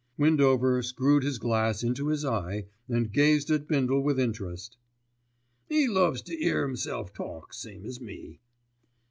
Windover 0.17 0.81
screwed 0.81 1.21
his 1.21 1.37
glass 1.37 1.83
into 1.83 2.07
his 2.07 2.25
eye 2.25 2.65
and 2.89 3.13
gazed 3.13 3.51
at 3.51 3.67
Bindle 3.67 4.01
with 4.01 4.19
interest. 4.19 4.77
"'E 5.71 5.87
loves 5.87 6.23
to 6.23 6.33
'ear 6.43 6.63
'imself 6.65 7.13
talk, 7.13 7.53
same 7.53 7.85
as 7.85 8.01
me." 8.01 8.39